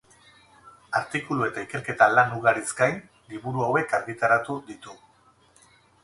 Artikulu 0.99 1.43
eta 1.47 1.65
ikerketa 1.65 2.07
lan 2.13 2.33
ugariz 2.37 2.65
gain, 2.79 2.97
liburu 3.33 3.65
hauek 3.65 3.93
argitaratu 3.99 4.57
ditu. 4.71 4.97